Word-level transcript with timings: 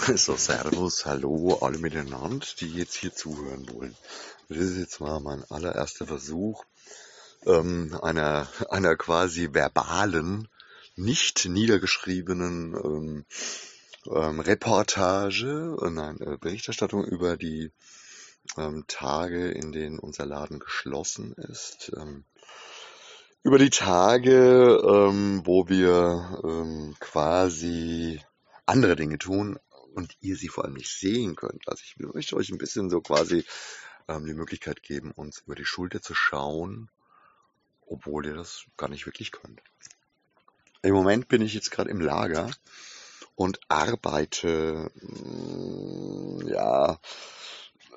So, 0.00 0.36
Servus, 0.36 1.04
Hallo, 1.04 1.58
alle 1.60 1.78
miteinander, 1.78 2.46
die 2.60 2.72
jetzt 2.72 2.94
hier 2.94 3.14
zuhören 3.14 3.68
wollen. 3.72 3.96
Das 4.48 4.58
ist 4.58 4.78
jetzt 4.78 5.00
mal 5.00 5.20
mein 5.20 5.44
allererster 5.50 6.06
Versuch 6.06 6.64
ähm, 7.44 7.98
einer, 8.00 8.48
einer 8.70 8.96
quasi 8.96 9.52
verbalen, 9.52 10.48
nicht 10.96 11.46
niedergeschriebenen 11.46 12.74
ähm, 12.74 13.24
ähm, 14.06 14.40
Reportage, 14.40 15.76
äh, 15.82 15.90
nein, 15.90 16.20
äh, 16.20 16.38
Berichterstattung 16.38 17.04
über 17.04 17.36
die 17.36 17.72
ähm, 18.56 18.84
Tage, 18.86 19.50
in 19.50 19.72
denen 19.72 19.98
unser 19.98 20.26
Laden 20.26 20.60
geschlossen 20.60 21.32
ist. 21.34 21.92
Ähm, 21.96 22.24
über 23.42 23.58
die 23.58 23.70
Tage, 23.70 24.80
ähm, 24.82 25.42
wo 25.44 25.68
wir 25.68 26.40
ähm, 26.44 26.94
quasi 27.00 28.22
andere 28.64 28.96
Dinge 28.96 29.18
tun, 29.18 29.58
und 29.98 30.16
ihr 30.20 30.36
sie 30.36 30.46
vor 30.46 30.64
allem 30.64 30.74
nicht 30.74 30.96
sehen 30.96 31.34
könnt. 31.34 31.68
Also 31.68 31.82
ich 31.84 31.98
möchte 31.98 32.36
euch 32.36 32.50
ein 32.50 32.58
bisschen 32.58 32.88
so 32.88 33.00
quasi 33.00 33.44
ähm, 34.06 34.24
die 34.26 34.34
Möglichkeit 34.34 34.80
geben, 34.84 35.10
uns 35.10 35.40
über 35.40 35.56
die 35.56 35.64
Schulter 35.64 36.00
zu 36.00 36.14
schauen, 36.14 36.88
obwohl 37.84 38.24
ihr 38.26 38.36
das 38.36 38.64
gar 38.76 38.88
nicht 38.88 39.06
wirklich 39.06 39.32
könnt. 39.32 39.60
Im 40.82 40.94
Moment 40.94 41.26
bin 41.26 41.42
ich 41.42 41.52
jetzt 41.52 41.72
gerade 41.72 41.90
im 41.90 42.00
Lager 42.00 42.48
und 43.34 43.58
arbeite, 43.68 44.88
mm, 45.02 46.46
ja, 46.46 47.00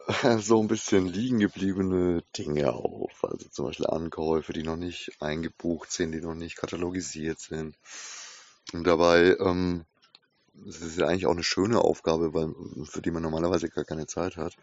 so 0.39 0.59
ein 0.59 0.67
bisschen 0.67 1.05
liegen 1.05 1.37
gebliebene 1.37 2.23
Dinge 2.35 2.73
auf. 2.73 3.23
Also 3.23 3.47
zum 3.49 3.67
Beispiel 3.67 3.85
Ankäufe, 3.85 4.53
die 4.53 4.63
noch 4.63 4.75
nicht 4.75 5.21
eingebucht 5.21 5.91
sind, 5.91 6.13
die 6.13 6.21
noch 6.21 6.33
nicht 6.33 6.55
katalogisiert 6.55 7.39
sind. 7.39 7.77
Und 8.73 8.85
dabei 8.87 9.37
ähm, 9.39 9.85
das 10.65 10.81
ist 10.81 10.97
ja 10.97 11.07
eigentlich 11.07 11.25
auch 11.25 11.31
eine 11.31 11.43
schöne 11.43 11.79
Aufgabe, 11.79 12.33
weil, 12.33 12.53
für 12.85 13.01
die 13.01 13.11
man 13.11 13.23
normalerweise 13.23 13.69
gar 13.69 13.83
keine 13.83 14.07
Zeit 14.07 14.37
hat. 14.37 14.55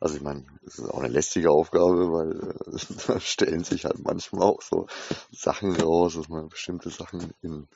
Also 0.00 0.16
ich 0.16 0.22
meine, 0.22 0.44
es 0.66 0.78
ist 0.78 0.88
auch 0.88 1.00
eine 1.00 1.12
lästige 1.12 1.50
Aufgabe, 1.50 2.12
weil 2.12 2.40
äh, 2.40 2.78
da 3.06 3.20
stellen 3.20 3.64
sich 3.64 3.84
halt 3.84 3.98
manchmal 3.98 4.42
auch 4.42 4.62
so 4.62 4.86
Sachen 5.32 5.74
raus, 5.76 6.14
dass 6.14 6.28
man 6.28 6.48
bestimmte 6.48 6.90
Sachen 6.90 7.32
in 7.42 7.68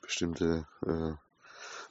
bestimmte 0.00 0.66
äh, 0.86 1.12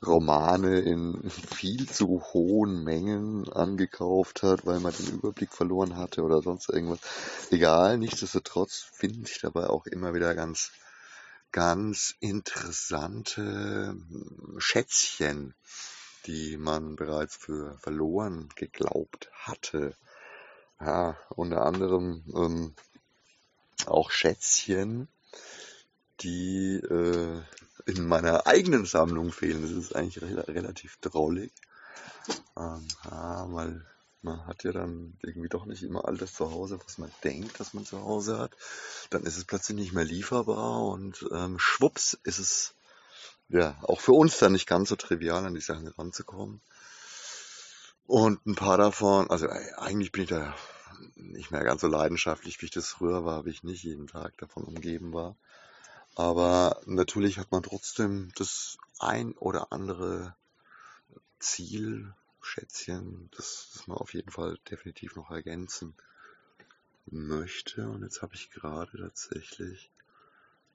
Romane 0.05 0.79
in 0.79 1.29
viel 1.29 1.87
zu 1.89 2.23
hohen 2.33 2.83
Mengen 2.83 3.49
angekauft 3.51 4.43
hat, 4.43 4.65
weil 4.65 4.79
man 4.79 4.93
den 4.93 5.15
Überblick 5.15 5.53
verloren 5.53 5.97
hatte 5.97 6.23
oder 6.23 6.41
sonst 6.41 6.69
irgendwas. 6.69 6.99
Egal, 7.51 7.97
nichtsdestotrotz 7.97 8.87
finde 8.93 9.29
ich 9.29 9.39
dabei 9.41 9.67
auch 9.67 9.85
immer 9.85 10.13
wieder 10.13 10.35
ganz 10.35 10.71
ganz 11.51 12.15
interessante 12.19 13.41
hm, 13.89 14.55
Schätzchen, 14.59 15.53
die 16.25 16.57
man 16.57 16.95
bereits 16.95 17.35
für 17.35 17.77
verloren 17.79 18.49
geglaubt 18.55 19.29
hatte. 19.33 19.95
Ja, 20.79 21.17
unter 21.29 21.65
anderem 21.65 22.23
ähm, 22.35 22.75
auch 23.85 24.11
Schätzchen, 24.11 25.07
die 26.21 26.75
äh, 26.75 27.41
in 27.85 28.07
meiner 28.07 28.47
eigenen 28.47 28.85
Sammlung 28.85 29.31
fehlen. 29.31 29.61
Das 29.61 29.71
ist 29.71 29.95
eigentlich 29.95 30.21
re 30.21 30.47
relativ 30.47 30.97
drollig. 30.97 31.51
Ähm, 32.57 32.87
ja, 33.05 33.45
weil 33.51 33.85
man 34.21 34.45
hat 34.45 34.63
ja 34.63 34.71
dann 34.71 35.17
irgendwie 35.21 35.49
doch 35.49 35.65
nicht 35.65 35.83
immer 35.83 36.05
alles 36.05 36.33
zu 36.33 36.51
Hause, 36.51 36.79
was 36.83 36.97
man 36.97 37.11
denkt, 37.23 37.59
dass 37.59 37.73
man 37.73 37.85
zu 37.85 38.01
Hause 38.01 38.37
hat. 38.37 38.51
Dann 39.09 39.23
ist 39.23 39.37
es 39.37 39.45
plötzlich 39.45 39.77
nicht 39.77 39.93
mehr 39.93 40.05
lieferbar 40.05 40.83
und 40.83 41.25
ähm, 41.31 41.57
schwupps 41.57 42.19
ist 42.23 42.39
es 42.39 42.75
ja 43.49 43.77
auch 43.83 43.99
für 43.99 44.13
uns 44.13 44.37
dann 44.37 44.53
nicht 44.53 44.67
ganz 44.67 44.89
so 44.89 44.95
trivial, 44.95 45.45
an 45.45 45.55
die 45.55 45.61
Sachen 45.61 45.87
ranzukommen. 45.87 46.61
Und 48.05 48.45
ein 48.45 48.55
paar 48.55 48.77
davon, 48.77 49.29
also 49.29 49.47
äh, 49.47 49.73
eigentlich 49.77 50.11
bin 50.11 50.23
ich 50.23 50.29
da 50.29 50.55
nicht 51.15 51.51
mehr 51.51 51.63
ganz 51.63 51.81
so 51.81 51.87
leidenschaftlich, 51.87 52.61
wie 52.61 52.65
ich 52.65 52.71
das 52.71 52.89
früher 52.89 53.23
war, 53.23 53.45
wie 53.45 53.51
ich 53.51 53.63
nicht 53.63 53.83
jeden 53.83 54.07
Tag 54.07 54.37
davon 54.37 54.63
umgeben 54.63 55.13
war. 55.13 55.35
Aber 56.15 56.81
natürlich 56.85 57.37
hat 57.37 57.51
man 57.51 57.63
trotzdem 57.63 58.31
das 58.35 58.77
ein 58.99 59.33
oder 59.33 59.71
andere 59.71 60.35
Ziel, 61.39 62.13
Schätzchen, 62.41 63.29
das, 63.35 63.71
das 63.73 63.87
man 63.87 63.97
auf 63.97 64.13
jeden 64.13 64.31
Fall 64.31 64.57
definitiv 64.69 65.15
noch 65.15 65.31
ergänzen 65.31 65.93
möchte. 67.05 67.87
Und 67.89 68.03
jetzt 68.03 68.21
habe 68.21 68.35
ich 68.35 68.51
gerade 68.51 68.97
tatsächlich 68.97 69.91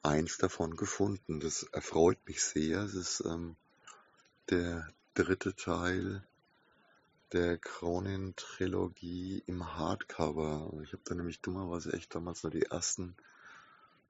eins 0.02 0.38
davon 0.38 0.76
gefunden. 0.76 1.40
Das 1.40 1.64
erfreut 1.64 2.18
mich 2.26 2.42
sehr. 2.42 2.82
Es 2.82 2.94
ist 2.94 3.20
ähm, 3.24 3.56
der 4.50 4.92
dritte 5.14 5.54
Teil 5.54 6.22
der 7.32 7.58
Cronin-Trilogie 7.58 9.42
im 9.46 9.76
Hardcover. 9.76 10.72
Ich 10.84 10.92
habe 10.92 11.02
da 11.04 11.14
nämlich 11.14 11.40
dummerweise 11.40 11.92
echt 11.92 12.14
damals 12.14 12.42
nur 12.42 12.52
die 12.52 12.62
ersten 12.62 13.16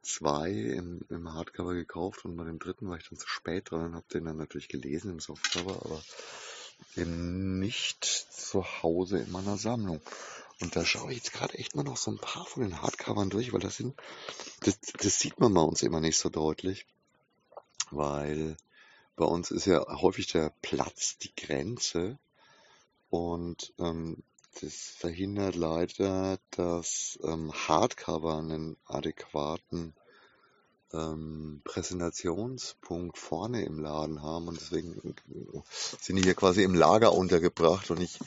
zwei 0.02 0.50
im, 0.50 1.00
im 1.08 1.32
Hardcover 1.32 1.74
gekauft 1.74 2.24
und 2.24 2.36
bei 2.36 2.44
dem 2.44 2.58
dritten 2.58 2.88
war 2.88 2.98
ich 2.98 3.08
dann 3.08 3.18
zu 3.18 3.26
spät 3.26 3.70
dran 3.70 3.86
und 3.86 3.94
habe 3.94 4.06
den 4.12 4.24
dann 4.26 4.36
natürlich 4.36 4.68
gelesen 4.68 5.10
im 5.10 5.20
Softcover, 5.20 5.80
aber 5.84 6.02
eben 6.96 7.58
nicht 7.58 8.04
zu 8.04 8.64
Hause 8.82 9.18
in 9.18 9.32
meiner 9.32 9.56
Sammlung. 9.56 10.00
Und 10.60 10.76
da 10.76 10.84
schaue 10.84 11.10
ich 11.10 11.18
jetzt 11.18 11.32
gerade 11.32 11.58
echt 11.58 11.74
mal 11.74 11.82
noch 11.82 11.96
so 11.96 12.10
ein 12.10 12.18
paar 12.18 12.46
von 12.46 12.62
den 12.62 12.80
Hardcovern 12.80 13.30
durch, 13.30 13.52
weil 13.52 13.60
das 13.60 13.76
sind, 13.76 13.94
das, 14.60 14.78
das 14.80 15.18
sieht 15.18 15.40
man 15.40 15.52
bei 15.52 15.60
uns 15.60 15.82
immer 15.82 16.00
nicht 16.00 16.18
so 16.18 16.28
deutlich, 16.28 16.86
weil 17.90 18.56
bei 19.16 19.24
uns 19.24 19.50
ist 19.50 19.66
ja 19.66 19.84
häufig 20.00 20.28
der 20.28 20.52
Platz 20.62 21.18
die 21.18 21.34
Grenze 21.34 22.18
und 23.10 23.72
ähm, 23.78 24.22
das 24.60 24.74
verhindert 24.74 25.56
leider, 25.56 26.38
dass 26.50 27.18
ähm, 27.24 27.52
Hardcover 27.52 28.38
einen 28.38 28.76
adäquaten 28.86 29.94
ähm, 30.94 31.60
Präsentationspunkt 31.64 33.18
vorne 33.18 33.64
im 33.64 33.80
Laden 33.80 34.22
haben 34.22 34.48
und 34.48 34.60
deswegen 34.60 35.14
sind 36.00 36.16
die 36.16 36.22
hier 36.22 36.34
quasi 36.34 36.62
im 36.62 36.74
Lager 36.74 37.12
untergebracht 37.12 37.90
und 37.90 38.00
ich 38.00 38.18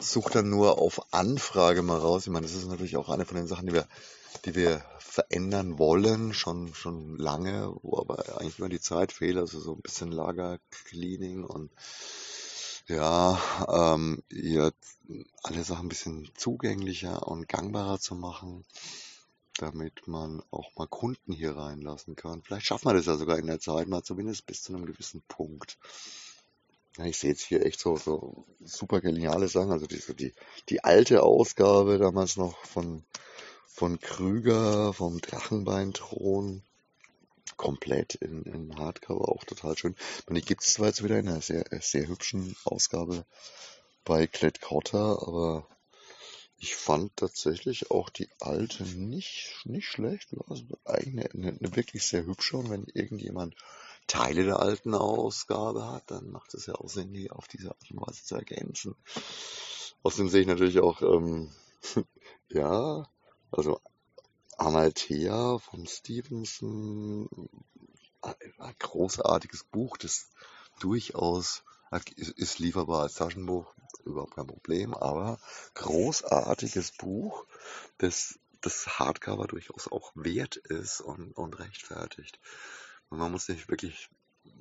suche 0.00 0.32
dann 0.32 0.50
nur 0.50 0.78
auf 0.78 1.12
Anfrage 1.12 1.82
mal 1.82 1.98
raus. 1.98 2.26
Ich 2.26 2.32
meine, 2.32 2.46
das 2.46 2.54
ist 2.54 2.68
natürlich 2.68 2.96
auch 2.96 3.08
eine 3.08 3.24
von 3.24 3.36
den 3.36 3.46
Sachen, 3.46 3.66
die 3.66 3.72
wir, 3.72 3.86
die 4.44 4.54
wir 4.54 4.84
verändern 4.98 5.78
wollen, 5.78 6.32
schon, 6.32 6.74
schon 6.74 7.16
lange, 7.16 7.74
wo 7.82 7.98
aber 7.98 8.40
eigentlich 8.40 8.58
immer 8.58 8.68
die 8.68 8.80
Zeit 8.80 9.12
fehlt, 9.12 9.36
also 9.36 9.60
so 9.60 9.74
ein 9.74 9.82
bisschen 9.82 10.10
Lagercleaning 10.10 11.44
und 11.44 11.70
ja, 12.88 13.38
ähm, 13.68 14.22
hier 14.30 14.72
alle 15.42 15.64
Sachen 15.64 15.86
ein 15.86 15.88
bisschen 15.88 16.30
zugänglicher 16.36 17.26
und 17.26 17.48
gangbarer 17.48 18.00
zu 18.00 18.14
machen 18.14 18.64
damit 19.58 20.06
man 20.06 20.42
auch 20.50 20.74
mal 20.76 20.86
Kunden 20.86 21.32
hier 21.32 21.56
reinlassen 21.56 22.16
kann. 22.16 22.42
Vielleicht 22.42 22.66
schaffen 22.66 22.86
wir 22.86 22.94
das 22.94 23.06
ja 23.06 23.16
sogar 23.16 23.38
in 23.38 23.46
der 23.46 23.60
Zeit 23.60 23.88
mal 23.88 24.02
zumindest 24.02 24.46
bis 24.46 24.62
zu 24.62 24.74
einem 24.74 24.86
gewissen 24.86 25.22
Punkt. 25.28 25.78
Ja, 26.98 27.06
ich 27.06 27.18
sehe 27.18 27.30
jetzt 27.30 27.42
hier 27.42 27.64
echt 27.64 27.80
so, 27.80 27.96
so 27.96 28.44
super 28.60 29.00
geniale 29.00 29.48
Sachen. 29.48 29.72
Also 29.72 29.86
die, 29.86 30.00
die, 30.14 30.34
die 30.68 30.84
alte 30.84 31.22
Ausgabe 31.22 31.98
damals 31.98 32.36
noch 32.36 32.64
von, 32.66 33.04
von 33.66 33.98
Krüger, 33.98 34.92
vom 34.92 35.20
Drachenbeinthron. 35.20 36.62
Komplett 37.56 38.16
in, 38.16 38.42
in 38.42 38.76
Hardcover, 38.76 39.28
auch 39.28 39.44
total 39.44 39.76
schön. 39.76 39.94
Und 40.26 40.34
die 40.34 40.42
gibt 40.42 40.62
es 40.62 40.74
zwar 40.74 40.88
jetzt 40.88 41.04
wieder 41.04 41.18
in 41.18 41.28
einer 41.28 41.40
sehr, 41.40 41.64
sehr 41.80 42.08
hübschen 42.08 42.56
Ausgabe 42.64 43.24
bei 44.04 44.26
Klett 44.26 44.60
Cotter, 44.60 45.22
aber 45.26 45.66
ich 46.62 46.76
fand 46.76 47.16
tatsächlich 47.16 47.90
auch 47.90 48.08
die 48.08 48.28
alte 48.38 48.84
nicht, 48.84 49.62
nicht 49.64 49.88
schlecht. 49.88 50.28
Also 50.46 50.64
eigentlich 50.84 51.34
eine, 51.34 51.48
eine 51.48 51.74
wirklich 51.74 52.06
sehr 52.06 52.24
hübsche. 52.24 52.56
Und 52.56 52.70
wenn 52.70 52.84
irgendjemand 52.84 53.56
Teile 54.06 54.44
der 54.44 54.60
alten 54.60 54.94
Ausgabe 54.94 55.90
hat, 55.90 56.08
dann 56.12 56.30
macht 56.30 56.54
es 56.54 56.66
ja 56.66 56.76
auch 56.76 56.88
Sinn, 56.88 57.12
die 57.12 57.32
auf 57.32 57.48
diese 57.48 57.70
Art 57.70 57.90
und 57.90 58.00
Weise 58.00 58.22
zu 58.22 58.36
ergänzen. 58.36 58.94
Außerdem 60.04 60.28
sehe 60.28 60.42
ich 60.42 60.46
natürlich 60.46 60.78
auch, 60.78 61.02
ähm, 61.02 61.50
ja, 62.48 63.08
also 63.50 63.80
Amalthea 64.56 65.58
von 65.58 65.84
Stevenson, 65.88 67.28
ein 68.20 68.74
großartiges 68.78 69.64
Buch, 69.64 69.96
das 69.96 70.30
durchaus 70.78 71.64
ist 72.16 72.58
lieferbar 72.58 73.02
als 73.02 73.14
Taschenbuch, 73.14 73.74
überhaupt 74.04 74.34
kein 74.34 74.46
Problem, 74.46 74.94
aber 74.94 75.38
großartiges 75.74 76.92
Buch, 76.92 77.46
das 77.98 78.38
das 78.62 78.98
Hardcover 78.98 79.46
durchaus 79.46 79.90
auch 79.90 80.12
wert 80.14 80.56
ist 80.56 81.00
und, 81.00 81.32
und 81.32 81.58
rechtfertigt. 81.58 82.38
Und 83.10 83.18
man 83.18 83.30
muss 83.30 83.48
nicht 83.48 83.68
wirklich 83.68 84.08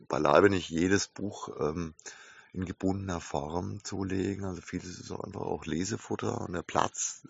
beileibe 0.07 0.49
nicht 0.49 0.69
jedes 0.69 1.07
Buch 1.07 1.49
ähm, 1.59 1.93
in 2.51 2.65
gebundener 2.65 3.21
Form 3.21 3.83
zulegen. 3.83 4.43
Also 4.43 4.61
vieles 4.61 4.99
ist 4.99 5.11
auch 5.11 5.23
einfach 5.23 5.41
auch 5.41 5.65
Lesefutter 5.65 6.41
und 6.41 6.53
der 6.53 6.63
Platz 6.63 7.27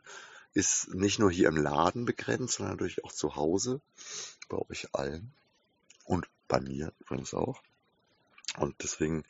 ist 0.53 0.93
nicht 0.93 1.19
nur 1.19 1.31
hier 1.31 1.47
im 1.47 1.57
Laden 1.57 2.05
begrenzt, 2.05 2.55
sondern 2.55 2.75
natürlich 2.75 3.03
auch 3.05 3.11
zu 3.11 3.35
Hause, 3.35 3.81
bei 4.49 4.57
euch 4.57 4.93
allen 4.93 5.33
und 6.05 6.27
bei 6.47 6.59
mir 6.59 6.93
übrigens 6.99 7.33
auch. 7.33 7.61
Und 8.57 8.83
deswegen 8.83 9.23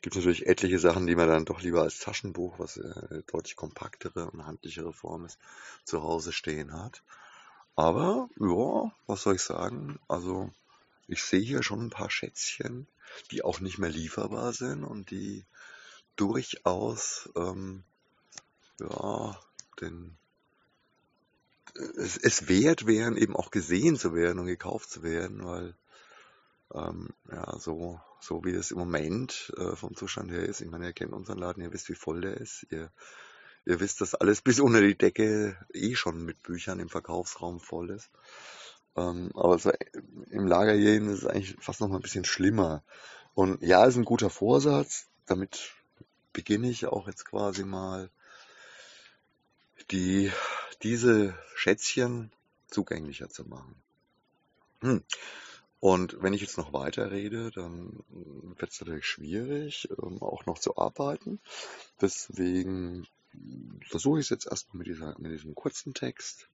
gibt 0.00 0.14
es 0.14 0.22
natürlich 0.22 0.46
etliche 0.46 0.78
Sachen, 0.78 1.06
die 1.06 1.16
man 1.16 1.28
dann 1.28 1.44
doch 1.44 1.60
lieber 1.60 1.82
als 1.82 1.98
Taschenbuch, 1.98 2.58
was 2.58 2.76
äh, 2.76 3.22
deutlich 3.26 3.56
kompaktere 3.56 4.30
und 4.30 4.46
handlichere 4.46 4.92
Form 4.92 5.24
ist, 5.24 5.38
zu 5.84 6.02
Hause 6.02 6.32
stehen 6.32 6.72
hat. 6.72 7.02
Aber, 7.74 8.28
ja, 8.38 8.92
was 9.06 9.22
soll 9.22 9.36
ich 9.36 9.42
sagen? 9.42 9.98
Also, 10.06 10.52
ich 11.08 11.22
sehe 11.22 11.40
hier 11.40 11.62
schon 11.62 11.86
ein 11.86 11.90
paar 11.90 12.10
Schätzchen, 12.10 12.86
die 13.30 13.42
auch 13.42 13.60
nicht 13.60 13.78
mehr 13.78 13.90
lieferbar 13.90 14.52
sind 14.52 14.84
und 14.84 15.10
die 15.10 15.44
durchaus, 16.14 17.28
ähm, 17.34 17.82
ja, 18.78 19.40
den, 19.80 20.16
es, 21.96 22.16
es 22.16 22.48
wert 22.48 22.86
wären, 22.86 23.16
eben 23.16 23.34
auch 23.34 23.50
gesehen 23.50 23.96
zu 23.96 24.14
werden 24.14 24.38
und 24.38 24.46
gekauft 24.46 24.90
zu 24.90 25.02
werden, 25.02 25.44
weil 25.44 25.74
ähm, 26.74 27.08
ja, 27.30 27.58
so, 27.58 28.00
so 28.20 28.44
wie 28.44 28.52
das 28.52 28.70
im 28.70 28.78
Moment 28.78 29.52
äh, 29.56 29.76
vom 29.76 29.96
Zustand 29.96 30.30
her 30.30 30.44
ist. 30.44 30.60
Ich 30.60 30.70
meine, 30.70 30.86
ihr 30.86 30.92
kennt 30.92 31.12
unseren 31.12 31.38
Laden, 31.38 31.62
ihr 31.62 31.72
wisst, 31.72 31.88
wie 31.88 31.94
voll 31.94 32.20
der 32.20 32.36
ist. 32.36 32.66
Ihr, 32.70 32.90
ihr 33.64 33.80
wisst, 33.80 34.00
dass 34.00 34.14
alles 34.14 34.40
bis 34.42 34.60
unter 34.60 34.80
die 34.80 34.96
Decke 34.96 35.56
eh 35.72 35.94
schon 35.94 36.24
mit 36.24 36.42
Büchern 36.42 36.80
im 36.80 36.88
Verkaufsraum 36.88 37.60
voll 37.60 37.90
ist. 37.90 38.10
Ähm, 38.96 39.30
aber 39.34 39.58
so 39.58 39.72
im 40.30 40.46
Lager 40.46 40.74
hier 40.74 40.94
ist 40.94 41.22
es 41.22 41.26
eigentlich 41.26 41.56
fast 41.60 41.80
noch 41.80 41.88
mal 41.88 41.96
ein 41.96 42.02
bisschen 42.02 42.24
schlimmer. 42.24 42.82
Und 43.34 43.62
ja, 43.62 43.84
ist 43.84 43.96
ein 43.96 44.04
guter 44.04 44.30
Vorsatz. 44.30 45.06
Damit 45.26 45.72
beginne 46.32 46.68
ich 46.68 46.86
auch 46.86 47.06
jetzt 47.06 47.24
quasi 47.24 47.64
mal 47.64 48.10
die, 49.90 50.30
diese 50.82 51.36
Schätzchen 51.54 52.32
zugänglicher 52.68 53.28
zu 53.28 53.44
machen. 53.44 53.74
Hm. 54.80 55.04
Und 55.80 56.22
wenn 56.22 56.34
ich 56.34 56.42
jetzt 56.42 56.58
noch 56.58 56.74
weiter 56.74 57.10
rede, 57.10 57.50
dann 57.50 58.04
wird 58.58 58.70
es 58.70 58.80
natürlich 58.80 59.06
schwierig, 59.06 59.88
ähm, 59.90 60.22
auch 60.22 60.44
noch 60.44 60.58
zu 60.58 60.76
arbeiten. 60.76 61.40
Deswegen 62.00 63.06
versuche 63.88 64.20
ich 64.20 64.26
es 64.26 64.30
jetzt 64.30 64.46
erstmal 64.46 64.78
mit, 64.78 64.88
dieser, 64.88 65.18
mit 65.18 65.32
diesem 65.32 65.54
kurzen 65.54 65.94
Text. 65.94 66.48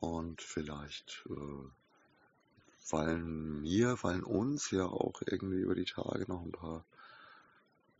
Und 0.00 0.42
vielleicht 0.42 1.24
äh, 1.30 1.68
fallen 2.80 3.60
mir, 3.60 3.96
fallen 3.96 4.24
uns 4.24 4.72
ja 4.72 4.86
auch 4.86 5.22
irgendwie 5.24 5.60
über 5.60 5.76
die 5.76 5.84
Tage 5.84 6.24
noch 6.26 6.42
ein 6.42 6.52
paar 6.52 6.84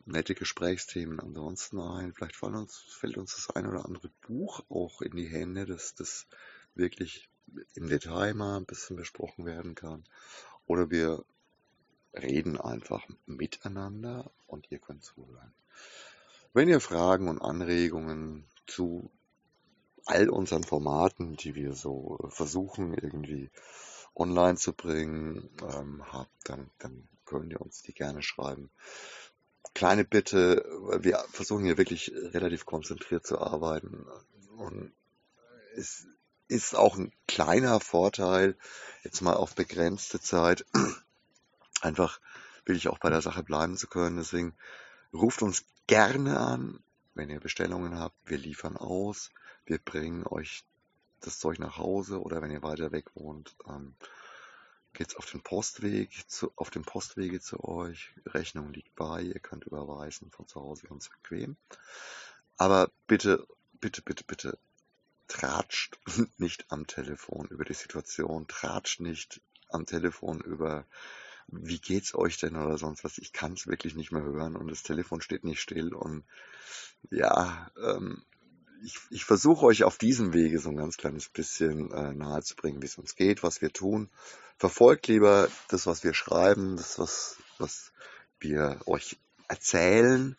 nette 0.05 0.35
Gesprächsthemen 0.35 1.21
ansonsten 1.21 1.79
ein. 1.79 2.13
Vielleicht 2.13 2.43
uns, 2.43 2.79
fällt 2.89 3.19
uns 3.19 3.37
das 3.37 3.55
ein 3.55 3.67
oder 3.69 3.85
andere 3.85 4.11
Buch 4.27 4.65
auch 4.69 5.01
in 5.01 5.15
die 5.15 5.29
Hände, 5.29 5.65
das, 5.67 5.95
das 5.95 6.27
wirklich 6.75 7.30
im 7.75 7.89
Detail 7.89 8.35
mal 8.35 8.57
ein 8.57 8.67
bisschen 8.67 8.97
besprochen 8.97 9.45
werden 9.45 9.75
kann. 9.75 10.05
Oder 10.67 10.91
wir 10.91 11.25
reden 12.15 12.61
einfach 12.61 13.07
miteinander 13.27 14.31
und 14.47 14.71
ihr 14.71 14.79
könnt 14.79 15.05
zuhören. 15.05 15.53
Wenn 16.53 16.69
ihr 16.69 16.81
Fragen 16.81 17.29
und 17.29 17.41
Anregungen 17.41 18.45
zu 18.67 19.11
all 20.07 20.29
unseren 20.29 20.65
Formaten, 20.65 21.37
die 21.37 21.55
wir 21.55 21.75
so 21.75 22.19
versuchen 22.31 22.95
irgendwie 22.95 23.51
online 24.15 24.57
zu 24.57 24.73
bringen, 24.73 25.49
ähm, 25.63 26.03
habt, 26.13 26.33
dann, 26.45 26.71
dann 26.79 27.09
könnt 27.25 27.53
ihr 27.53 27.61
uns 27.61 27.83
die 27.83 27.95
gerne 27.95 28.23
schreiben. 28.23 28.71
Kleine 29.75 30.05
Bitte, 30.05 30.65
weil 30.81 31.05
wir 31.05 31.25
versuchen 31.31 31.65
hier 31.65 31.79
wirklich 31.79 32.13
relativ 32.15 32.67
konzentriert 32.67 33.25
zu 33.25 33.39
arbeiten 33.39 34.07
und 34.57 34.93
es 35.77 36.07
ist 36.51 36.75
auch 36.75 36.97
ein 36.97 37.13
kleiner 37.29 37.81
Vorteil, 37.81 38.57
jetzt 39.05 39.21
mal 39.23 39.35
auf 39.35 39.55
begrenzte 39.55 40.21
Zeit, 40.21 40.67
einfach 41.81 42.21
will 42.65 42.77
ich 42.77 42.89
auch 42.89 42.99
bei 42.99 43.09
der 43.09 43.23
Sache 43.23 43.43
bleiben 43.43 43.77
zu 43.77 43.87
können. 43.87 44.17
Deswegen 44.17 44.55
ruft 45.13 45.43
uns 45.43 45.65
gerne 45.87 46.39
an, 46.41 46.83
wenn 47.15 47.31
ihr 47.31 47.41
Bestellungen 47.41 47.99
habt. 47.99 48.17
Wir 48.25 48.39
liefern 48.39 48.77
aus. 48.77 49.31
Wir 49.65 49.79
bringen 49.79 50.27
euch 50.27 50.65
das 51.21 51.39
Zeug 51.39 51.59
nach 51.59 51.77
Hause 51.79 52.21
oder 52.21 52.43
wenn 52.43 52.51
ihr 52.51 52.63
weiter 52.63 52.93
weg 52.93 53.07
wohnt, 53.15 53.55
ähm, 53.69 53.95
geht's 54.93 55.15
auf 55.17 55.31
den 55.31 55.43
Postweg 55.43 56.29
zu, 56.29 56.51
auf 56.57 56.71
den 56.71 56.83
Postwege 56.83 57.41
zu 57.41 57.63
euch. 57.63 58.13
Rechnung 58.27 58.73
liegt 58.73 58.95
bei, 58.97 59.23
ihr 59.23 59.39
könnt 59.39 59.65
überweisen 59.65 60.31
von 60.31 60.49
zu 60.49 60.61
Hause 60.61 60.89
ganz 60.89 61.09
bequem. 61.09 61.57
Aber 62.57 62.91
bitte, 63.07 63.47
bitte, 63.81 64.03
bitte, 64.03 64.25
bitte 64.25 64.59
tratscht 65.31 65.99
nicht 66.39 66.67
am 66.71 66.87
Telefon 66.87 67.47
über 67.49 67.65
die 67.65 67.75
Situation, 67.75 68.49
tratscht 68.49 69.01
nicht 69.01 69.41
am 69.69 69.87
Telefon 69.87 70.41
über 70.41 70.85
wie 71.53 71.79
geht's 71.79 72.15
euch 72.15 72.37
denn 72.39 72.57
oder 72.57 72.79
sonst 72.79 73.03
was. 73.03 73.19
Ich 73.19 73.33
kann 73.33 73.55
es 73.55 73.67
wirklich 73.67 73.97
nicht 73.97 74.13
mehr 74.13 74.23
hören 74.23 74.57
und 74.57 74.69
das 74.71 74.83
Telefon 74.83 75.21
steht 75.21 75.43
nicht 75.43 75.61
still 75.61 75.95
und 75.95 76.25
ja, 77.11 77.71
ähm, 77.83 78.23
ich, 78.83 78.99
ich 79.11 79.25
versuche 79.25 79.67
euch 79.67 79.85
auf 79.85 79.99
diesem 79.99 80.33
Wege 80.33 80.59
so 80.59 80.71
ein 80.71 80.77
ganz 80.77 80.97
kleines 80.97 81.29
bisschen 81.29 81.91
äh, 81.93 82.15
nahe 82.15 82.43
zu 82.43 82.57
bringen, 82.57 82.81
wie 82.83 82.87
es 82.87 82.99
uns 82.99 83.15
geht, 83.15 83.43
was 83.43 83.61
wir 83.61 83.73
tun. 83.73 84.09
Verfolgt 84.59 85.09
lieber 85.09 85.49
das, 85.69 85.87
was 85.87 86.05
wir 86.05 86.15
schreiben, 86.15 86.77
das, 86.77 86.99
was, 86.99 87.37
was 87.59 87.93
wir 88.39 88.81
euch 88.87 89.19
erzählen 89.49 90.37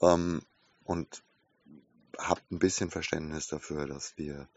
ähm, 0.00 0.42
und 0.84 1.22
habt 2.18 2.50
ein 2.50 2.58
bisschen 2.58 2.90
Verständnis 2.90 3.46
dafür, 3.48 3.86
dass 3.86 4.16
wir 4.16 4.48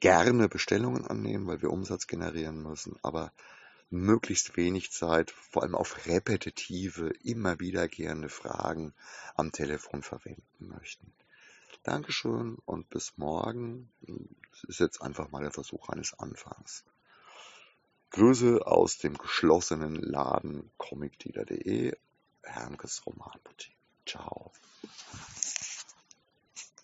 gerne 0.00 0.48
Bestellungen 0.48 1.06
annehmen, 1.06 1.46
weil 1.46 1.62
wir 1.62 1.70
Umsatz 1.70 2.06
generieren 2.06 2.62
müssen, 2.62 2.96
aber 3.02 3.32
möglichst 3.90 4.56
wenig 4.56 4.92
Zeit, 4.92 5.30
vor 5.30 5.62
allem 5.62 5.74
auf 5.74 6.06
repetitive, 6.06 7.08
immer 7.24 7.58
wiederkehrende 7.60 8.28
Fragen 8.28 8.94
am 9.34 9.52
Telefon 9.52 10.02
verwenden 10.02 10.68
möchten. 10.68 11.12
Dankeschön 11.82 12.58
und 12.66 12.88
bis 12.90 13.16
morgen. 13.16 13.90
Es 14.52 14.64
ist 14.64 14.80
jetzt 14.80 15.02
einfach 15.02 15.30
mal 15.30 15.42
der 15.42 15.50
Versuch 15.50 15.88
eines 15.88 16.18
Anfangs. 16.18 16.84
Grüße 18.10 18.66
aus 18.66 18.98
dem 18.98 19.16
geschlossenen 19.16 19.94
Laden 19.96 20.70
comicdealer.de, 20.78 21.96
Hermkes 22.42 23.06
Romanboutique. 23.06 23.76
Ciao. 24.04 24.52